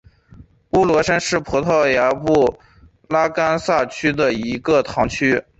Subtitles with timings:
[0.71, 2.59] 乌罗什是葡萄牙布
[3.07, 5.43] 拉干萨区的一个堂区。